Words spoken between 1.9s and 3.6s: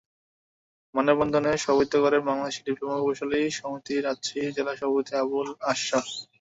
করেন বাংলাদেশ ডিপ্লোমা প্রকৌশলী